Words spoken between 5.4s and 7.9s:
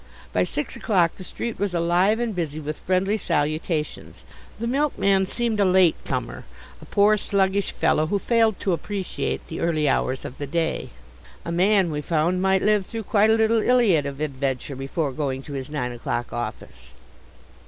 a late comer, a poor, sluggish